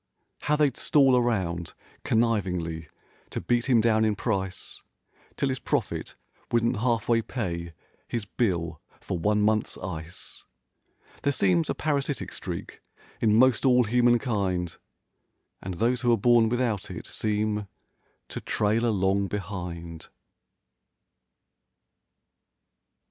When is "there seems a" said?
11.21-11.75